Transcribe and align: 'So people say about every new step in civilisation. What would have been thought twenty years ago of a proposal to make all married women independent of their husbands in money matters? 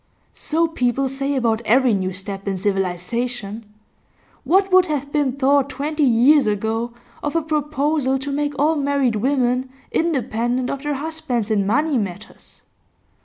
'So 0.33 0.67
people 0.67 1.07
say 1.07 1.35
about 1.35 1.61
every 1.63 1.93
new 1.93 2.11
step 2.11 2.47
in 2.47 2.57
civilisation. 2.57 3.71
What 4.43 4.71
would 4.71 4.87
have 4.87 5.11
been 5.11 5.33
thought 5.33 5.69
twenty 5.69 6.03
years 6.05 6.47
ago 6.47 6.93
of 7.21 7.35
a 7.35 7.43
proposal 7.43 8.17
to 8.17 8.31
make 8.31 8.57
all 8.57 8.75
married 8.77 9.17
women 9.17 9.69
independent 9.91 10.71
of 10.71 10.81
their 10.81 10.95
husbands 10.95 11.51
in 11.51 11.67
money 11.67 11.99
matters? 11.99 12.63